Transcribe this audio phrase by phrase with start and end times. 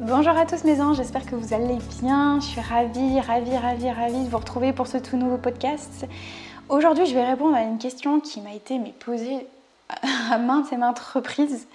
[0.00, 2.38] Bonjour à tous mes anges, j'espère que vous allez bien.
[2.38, 6.06] Je suis ravie, ravie, ravie, ravie de vous retrouver pour ce tout nouveau podcast.
[6.68, 9.46] Aujourd'hui, je vais répondre à une question qui m'a été posée
[10.30, 11.66] à maintes et maintes reprises.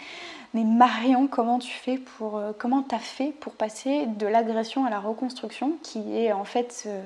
[0.53, 4.91] Mais Marion, comment tu fais pour euh, comment t'as fait pour passer de l'agression à
[4.91, 7.01] la reconstruction, qui est en fait euh,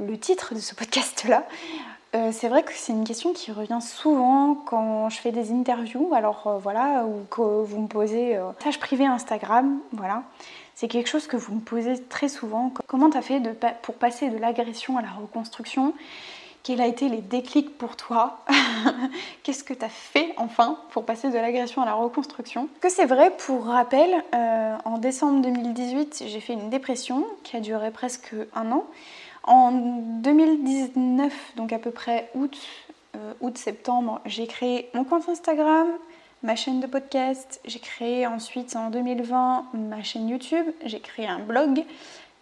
[0.00, 1.44] le titre de ce podcast-là?
[2.14, 6.12] Euh, c'est vrai que c'est une question qui revient souvent quand je fais des interviews,
[6.14, 10.22] alors voilà, ou que vous me posez euh, message privé Instagram, voilà.
[10.74, 12.72] C'est quelque chose que vous me posez très souvent.
[12.86, 13.40] Comment tu as fait
[13.82, 15.94] pour passer de l'agression à la reconstruction?
[16.62, 18.38] Quel a été les déclics pour toi?
[19.42, 22.68] Qu'est-ce que tu as fait enfin pour passer de l'agression à la reconstruction?
[22.80, 27.60] Que c'est vrai, pour rappel, euh, en décembre 2018, j'ai fait une dépression qui a
[27.60, 28.84] duré presque un an.
[29.44, 32.56] En 2019, donc à peu près août,
[33.16, 35.88] euh, août-septembre, j'ai créé mon compte Instagram,
[36.42, 37.60] ma chaîne de podcast.
[37.64, 40.66] J'ai créé ensuite en 2020 ma chaîne YouTube.
[40.84, 41.84] J'ai créé un blog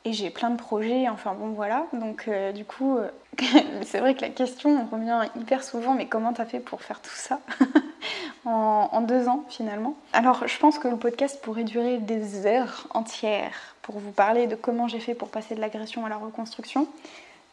[0.05, 1.09] et j'ai plein de projets.
[1.09, 1.87] Enfin bon voilà.
[1.95, 3.09] Donc euh, du coup, euh,
[3.83, 5.95] c'est vrai que la question revient hyper souvent.
[5.95, 7.41] Mais comment t'as fait pour faire tout ça?
[8.45, 13.77] En, deux ans finalement Alors je pense que le podcast pourrait durer des heures entières
[13.83, 16.87] pour vous parler de comment j'ai fait pour passer de l'agression à la reconstruction.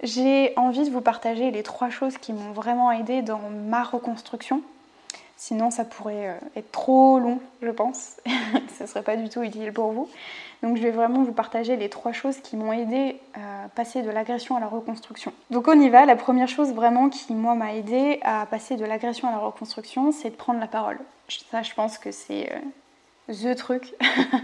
[0.04, 4.62] J'ai envie de vous partager les trois choses qui m'ont vraiment aidé dans ma reconstruction.
[5.38, 8.18] Sinon, ça pourrait euh, être trop long, je pense.
[8.76, 10.10] ça ne serait pas du tout utile pour vous.
[10.64, 14.10] Donc, je vais vraiment vous partager les trois choses qui m'ont aidé à passer de
[14.10, 15.32] l'agression à la reconstruction.
[15.52, 16.06] Donc, on y va.
[16.06, 20.12] La première chose vraiment qui, moi, m'a aidé à passer de l'agression à la reconstruction,
[20.12, 20.98] c'est de prendre la parole.
[21.52, 22.60] Ça, je pense que c'est euh,
[23.34, 23.94] the truc,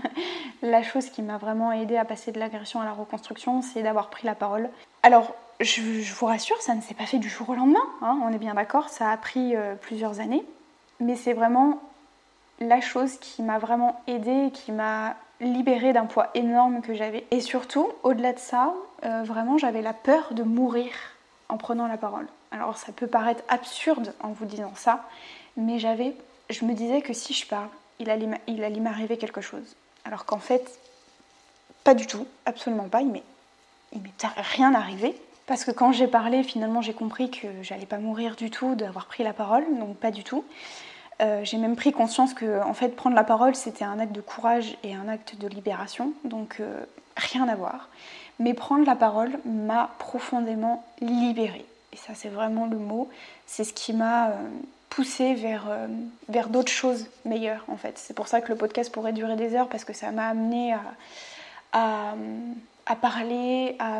[0.61, 4.09] la chose qui m'a vraiment aidé à passer de l'agression à la reconstruction, c'est d'avoir
[4.09, 4.69] pris la parole.
[5.01, 5.81] Alors, je,
[6.13, 8.53] vous rassure, ça ne s'est pas fait du jour au lendemain, hein, on est bien
[8.53, 10.43] d'accord, ça a pris euh, plusieurs années,
[10.99, 11.79] mais c'est vraiment
[12.59, 17.25] la chose qui m'a vraiment aidé, qui m'a libérée d'un poids énorme que j'avais.
[17.31, 20.91] Et surtout, au-delà de ça, euh, vraiment, j'avais la peur de mourir
[21.49, 22.27] en prenant la parole.
[22.51, 25.05] Alors, ça peut paraître absurde en vous disant ça,
[25.57, 26.15] mais j'avais,
[26.49, 29.75] je me disais que si je parle, il allait, il m'arriver quelque chose.
[30.05, 30.79] Alors qu'en fait,
[31.83, 33.01] pas du tout, absolument pas.
[33.01, 33.23] Il m'est
[34.37, 35.15] rien arrivé.
[35.45, 39.07] Parce que quand j'ai parlé, finalement, j'ai compris que j'allais pas mourir du tout d'avoir
[39.07, 40.45] pris la parole, donc pas du tout.
[41.21, 44.21] Euh, j'ai même pris conscience que, en fait, prendre la parole, c'était un acte de
[44.21, 46.85] courage et un acte de libération, donc euh,
[47.17, 47.89] rien à voir.
[48.39, 51.65] Mais prendre la parole m'a profondément libérée.
[51.91, 53.09] Et ça, c'est vraiment le mot.
[53.45, 54.35] C'est ce qui m'a euh,
[54.89, 55.65] pousser vers,
[56.29, 57.97] vers d'autres choses meilleures en fait.
[57.97, 60.75] C'est pour ça que le podcast pourrait durer des heures parce que ça m'a amené
[61.71, 62.13] à,
[62.95, 63.99] parler, à,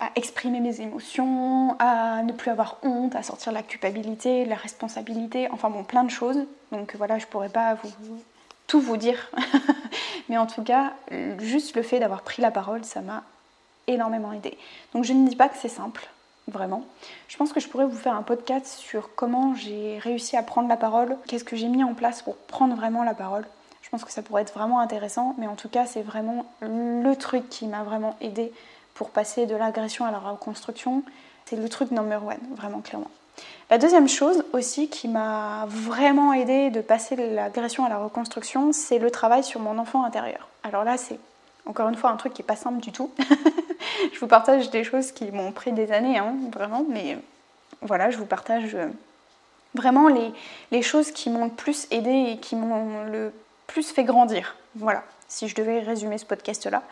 [0.00, 5.48] à, exprimer mes émotions, à ne plus avoir honte, à sortir la culpabilité, la responsabilité,
[5.50, 6.38] enfin bon, plein de choses.
[6.72, 7.92] Donc voilà, je pourrais pas vous,
[8.66, 9.30] tout vous dire.
[10.28, 10.92] Mais en tout cas,
[11.38, 13.24] juste le fait d'avoir pris la parole, ça m'a
[13.86, 14.56] énormément aidé.
[14.94, 16.08] Donc je ne dis pas que c'est simple,
[16.48, 16.84] vraiment.
[17.28, 20.68] Je pense que je pourrais vous faire un podcast sur comment j'ai réussi à prendre
[20.68, 23.46] la parole, qu'est-ce que j'ai mis en place pour prendre vraiment la parole.
[23.84, 27.14] Je pense que ça pourrait être vraiment intéressant, mais en tout cas, c'est vraiment le
[27.14, 28.50] truc qui m'a vraiment aidé
[28.94, 31.02] pour passer de l'agression à la reconstruction.
[31.44, 33.10] C'est le truc number one, vraiment clairement.
[33.68, 38.72] La deuxième chose aussi qui m'a vraiment aidé de passer de l'agression à la reconstruction,
[38.72, 40.48] c'est le travail sur mon enfant intérieur.
[40.62, 41.18] Alors là, c'est
[41.66, 43.10] encore une fois un truc qui n'est pas simple du tout.
[44.12, 47.18] je vous partage des choses qui m'ont pris des années, hein, vraiment, mais
[47.82, 48.88] voilà, je vous partage euh,
[49.74, 50.32] vraiment les,
[50.70, 53.30] les choses qui m'ont le plus aidé et qui m'ont le
[53.74, 54.56] plus fait grandir.
[54.76, 56.82] Voilà, si je devais résumer ce podcast-là.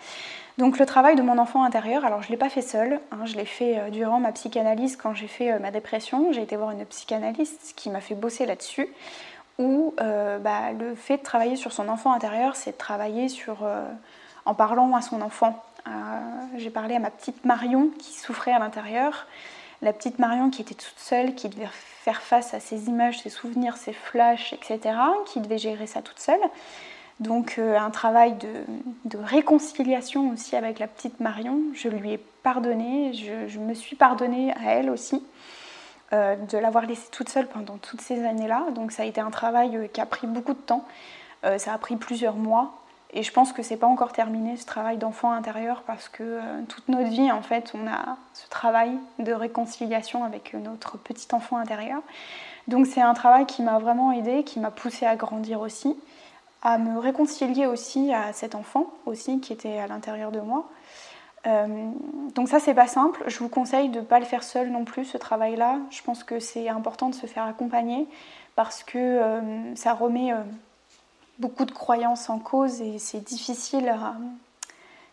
[0.58, 3.24] Donc le travail de mon enfant intérieur, alors je ne l'ai pas fait seul, hein,
[3.24, 6.32] je l'ai fait euh, durant ma psychanalyse quand j'ai fait euh, ma dépression.
[6.32, 8.88] J'ai été voir une psychanalyste qui m'a fait bosser là-dessus,
[9.58, 13.64] où bah, le fait de travailler sur son enfant intérieur, c'est de travailler sur,
[14.44, 15.90] en parlant à son enfant, euh,
[16.56, 19.26] j'ai parlé à ma petite Marion qui souffrait à l'intérieur.
[19.82, 23.30] La petite Marion qui était toute seule, qui devait faire face à ses images, ses
[23.30, 24.94] souvenirs, ses flashs, etc.,
[25.26, 26.40] qui devait gérer ça toute seule.
[27.20, 28.34] Donc euh, un travail
[29.04, 31.60] de, réconciliation aussi avec la petite Marion.
[31.74, 35.22] Je lui ai pardonné, je, me suis pardonnée à elle aussi.
[36.12, 38.66] de l'avoir laissée toute seule pendant toutes ces années-là.
[38.74, 40.84] Donc ça a été un travail qui a pris beaucoup de temps.
[41.58, 42.81] ça a pris plusieurs mois.
[43.14, 46.88] Et je pense que c'est pas encore terminé ce travail d'enfant intérieur parce que toute
[46.88, 52.00] notre vie, en fait, on a ce travail de réconciliation avec notre petit enfant intérieur.
[52.68, 55.96] Donc c'est un travail qui m'a vraiment aidé, qui m'a poussé à grandir aussi,
[56.62, 60.68] à me réconcilier aussi à cet enfant aussi qui était à l'intérieur de moi.
[61.46, 61.90] Euh,
[62.36, 63.22] donc ça c'est pas simple.
[63.26, 65.78] Je vous conseille de ne pas le faire seul non plus ce travail-là.
[65.90, 68.06] Je pense que c'est important de se faire accompagner
[68.54, 70.36] parce que euh, ça remet euh,
[71.42, 74.14] beaucoup de croyances en cause et c'est difficile à,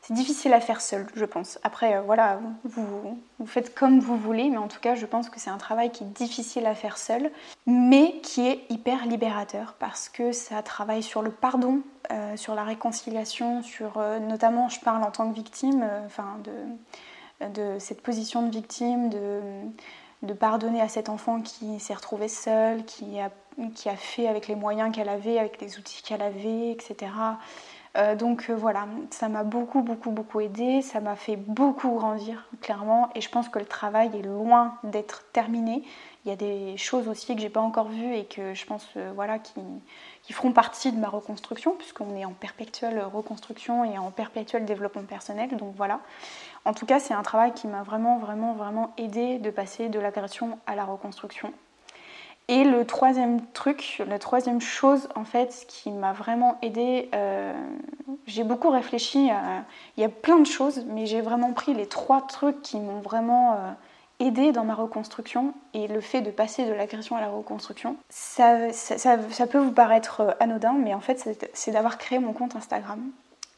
[0.03, 1.57] c'est difficile à faire seul, je pense.
[1.63, 3.17] Après, euh, voilà, vous,
[3.47, 6.03] faites comme vous voulez, mais en tout cas, je pense que c'est un travail qui
[6.03, 7.31] est difficile à faire seul,
[7.65, 11.81] mais qui est hyper libérateur parce que ça travaille sur le pardon,
[12.11, 17.47] euh, sur la réconciliation, sur euh, notamment, je parle en tant que victime, enfin de,
[17.47, 19.41] de cette position de victime, de,
[20.21, 23.31] de pardonner à cet enfant qui s'est retrouvé seul, qui a,
[23.75, 27.11] qui a fait avec les moyens qu'elle avait, avec les outils qu'elle avait, etc.
[27.97, 32.47] Euh, donc euh, voilà, ça m'a beaucoup, beaucoup, beaucoup aidé, ça m'a fait beaucoup grandir,
[32.61, 35.83] clairement, et je pense que le travail est loin d'être terminé.
[36.23, 38.87] Il y a des choses aussi que j'ai pas encore vues et que je pense
[38.97, 39.61] euh, voilà, qui,
[40.21, 45.03] qui, feront partie de ma reconstruction, puisqu'on est en perpétuelle reconstruction et en perpétuel développement
[45.03, 45.55] personnel.
[45.57, 46.01] Donc voilà.
[46.65, 49.99] En tout cas, c'est un travail qui m'a vraiment, vraiment, vraiment aidé de passer de
[49.99, 51.53] l'agression à la reconstruction.
[52.49, 57.53] Et le troisième truc, la troisième chose en fait qui m'a vraiment aidé, euh,
[58.25, 59.29] j'ai beaucoup réfléchi,
[59.97, 63.01] il y a plein de choses, mais j'ai vraiment pris les trois trucs qui m'ont
[63.01, 63.71] vraiment euh,
[64.19, 67.97] aidé dans ma reconstruction et le fait de passer de l'agression à la reconstruction.
[68.09, 72.55] Ça, ça, peut vous paraître euh, anodin, mais en fait c'est d'avoir créé mon compte
[72.55, 72.99] Instagram.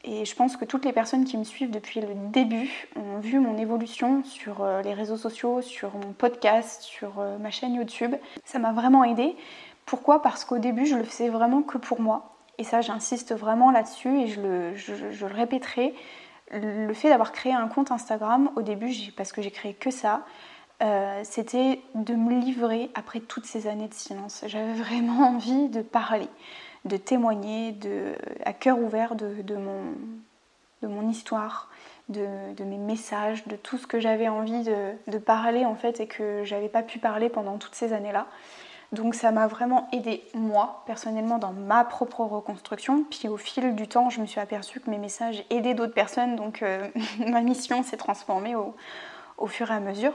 [0.04, 3.38] Et je pense que toutes les personnes qui me suivent depuis le début ont vu
[3.38, 8.16] mon évolution sur euh, les réseaux sociaux, sur mon podcast, sur euh, ma chaîne YouTube.
[8.44, 9.36] Ça m'a vraiment aidé.
[9.86, 10.20] Pourquoi?
[10.20, 12.36] Parce qu'au début, je le faisais vraiment que pour moi.
[12.58, 15.94] Et ça, j'insiste vraiment là-dessus et je le, je, le, répéterai.
[16.50, 20.24] Le fait d'avoir créé un compte Instagram, au début, parce que j'ai créé que ça,
[20.82, 24.44] euh, c'était de me livrer après toutes ces années de silence.
[24.46, 26.28] J'avais vraiment envie de parler
[26.84, 28.12] de témoigner de,
[28.44, 29.94] à cœur ouvert de, mon,
[30.82, 31.68] de mon histoire,
[32.08, 36.42] de, mes messages, de tout ce que j'avais envie de, parler en fait et que
[36.44, 38.26] j'avais pas pu parler pendant toutes ces années-là.
[38.92, 43.04] Donc ça m'a vraiment aidé moi personnellement dans ma propre reconstruction.
[43.10, 46.36] Puis au fil du temps, je me suis aperçue que mes messages aidaient d'autres personnes.
[46.36, 46.88] Donc euh,
[47.26, 48.74] ma mission s'est transformée au,
[49.38, 50.12] au fur et à mesure.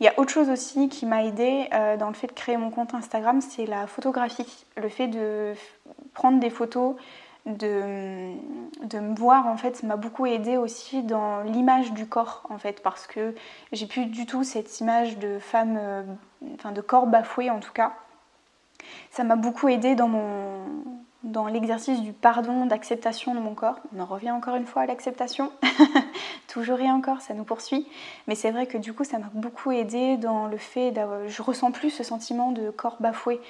[0.00, 2.56] Il y a autre chose aussi qui m'a aidé euh, dans le fait de créer
[2.56, 4.66] mon compte Instagram, c'est la photographie.
[4.76, 5.54] Le fait de
[6.12, 6.96] prendre des photos,
[7.46, 8.32] de,
[8.86, 12.82] de me voir en fait m'a beaucoup aidé aussi dans l'image du corps en fait
[12.82, 13.34] parce que
[13.72, 16.02] j'ai plus du tout cette image de femme, euh,
[16.54, 17.92] enfin de corps bafoué en tout cas.
[19.10, 20.60] Ça m'a beaucoup aidé dans mon,
[21.22, 23.78] dans l'exercice du pardon, d'acceptation de mon corps.
[23.94, 25.50] On en revient encore une fois à l'acceptation,
[26.54, 27.84] toujours et encore, ça nous poursuit.
[28.28, 31.28] Mais c'est vrai que du coup, ça m'a beaucoup aidé dans le fait d'avoir.
[31.28, 33.40] Je ressens plus ce sentiment de corps bafoué.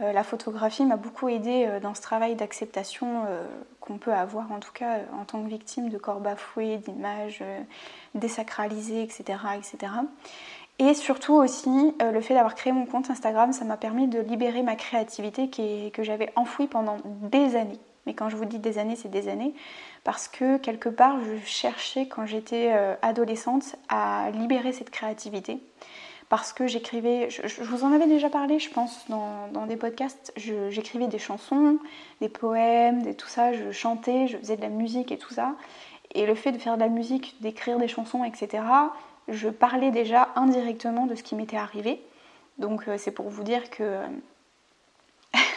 [0.00, 3.44] Euh, la photographie m'a beaucoup aidé euh, dans ce travail d'acceptation euh,
[3.80, 7.44] qu'on peut avoir, en tout cas en tant que victime de corps bafoué, d'images
[8.14, 9.24] désacralisées, etc.,
[9.56, 9.92] etc.
[10.78, 14.62] Et surtout aussi, le fait d'avoir créé mon compte Instagram, ça m'a permis de libérer
[14.62, 17.78] ma créativité que j'avais enfouie pendant des années.
[18.06, 19.54] Mais quand je vous dis des années, c'est des années.
[20.02, 25.60] Parce que quelque part, je cherchais quand j'étais euh, adolescente à libérer cette créativité.
[26.28, 31.06] Parce que j'écrivais, je, vous en avais déjà parlé, je pense, dans, des podcasts, j'écrivais
[31.06, 31.78] des chansons,
[32.20, 35.54] des poèmes, des, tout ça, je chantais, je faisais de la musique et tout ça.
[36.14, 38.62] Et le fait de faire de la musique, d'écrire des chansons, etc.,
[39.28, 42.02] je parlais déjà indirectement de ce qui m'était arrivé.
[42.58, 44.00] Donc euh, c'est pour vous dire que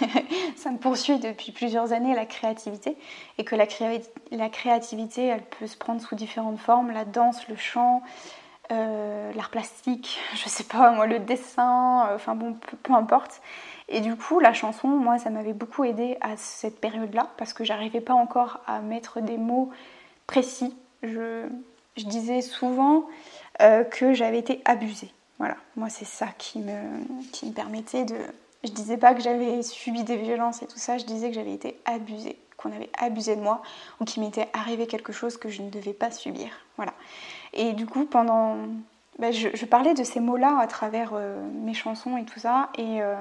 [0.55, 2.97] ça me poursuit depuis plusieurs années la créativité
[3.37, 8.01] et que la, créativité elle peut se prendre sous différentes formes, la danse, le chant,
[8.71, 13.41] euh, l'art plastique, je sais pas moi, le dessin, euh, enfin bon, peu, importe.
[13.89, 17.63] Et du coup, la chanson, moi, ça m'avait beaucoup aidé à cette période-là parce que
[17.63, 19.71] j'arrivais pas encore à mettre des mots
[20.25, 20.75] précis.
[21.03, 21.47] Je,
[21.95, 23.05] je disais souvent
[23.61, 25.11] euh, que j'avais été abusée.
[25.39, 26.81] Voilà, moi c'est ça qui me,
[27.31, 28.15] qui me permettait de...
[28.67, 31.53] Je disais pas que j'avais subi des violences et tout ça, je disais que j'avais
[31.53, 33.61] été abusée, qu'on avait abusé de moi
[33.99, 36.49] ou qu'il m'était arrivé quelque chose que je ne devais pas subir.
[36.75, 36.93] Voilà.
[37.53, 38.57] Et du coup, pendant...
[39.19, 42.69] Ben, je, parlais de ces mots-là à travers euh, mes chansons et tout ça.
[42.77, 43.15] Et, euh,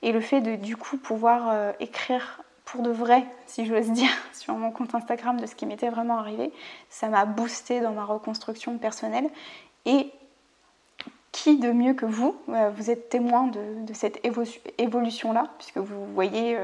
[0.00, 4.54] et le fait de du coup pouvoir écrire pour de vrai, si j'ose dire, sur
[4.54, 6.52] mon compte Instagram de ce qui m'était vraiment arrivé.
[6.88, 9.28] Ça m'a boosté dans ma reconstruction personnelle
[9.84, 10.10] et
[11.32, 12.36] qui de mieux que vous
[12.76, 14.20] Vous êtes témoin de, cette
[14.78, 16.56] évolution-là, puisque vous voyez,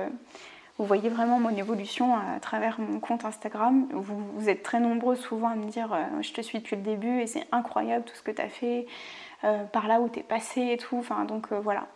[0.78, 3.88] vous voyez vraiment mon évolution à travers mon compte Instagram.
[3.92, 7.26] Vous, êtes très nombreux souvent à me dire Je te suis depuis le début et
[7.26, 8.86] c'est incroyable tout ce que tu as fait,
[9.72, 10.98] par là où tu es passé et tout.
[10.98, 11.86] Enfin, donc voilà.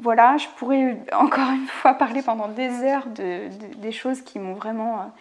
[0.00, 5.12] Voilà, je pourrais encore une fois parler pendant des heures des choses qui m'ont vraiment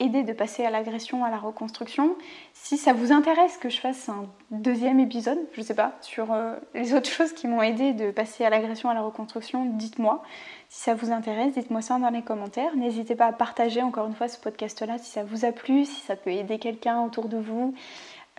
[0.00, 2.16] aider de passer à l'agression, à la reconstruction.
[2.52, 6.56] Si ça vous intéresse que je fasse un deuxième épisode, je sais pas, sur euh,
[6.74, 10.22] les autres choses qui m'ont aidé de passer à l'agression, à la reconstruction, dites-moi.
[10.68, 12.74] Si ça vous intéresse, dites-moi ça dans les commentaires.
[12.76, 16.00] N'hésitez pas à partager encore une fois ce podcast-là si ça vous a plu, si
[16.00, 17.74] ça peut aider quelqu'un autour de vous.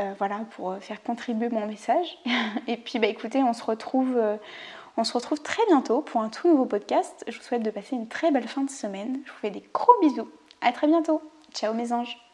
[0.01, 2.17] Euh, voilà, pour euh, faire contribuer mon message.
[2.67, 4.19] Et puis bah écoutez, on se retrouve.
[4.97, 7.23] on se retrouve très bientôt pour un tout nouveau podcast.
[7.29, 9.21] Je vous souhaite de passer une très belle fin de semaine.
[9.25, 10.27] Je vous fais des gros bisous.
[10.59, 11.21] À très bientôt.
[11.55, 12.17] Ciao mes anges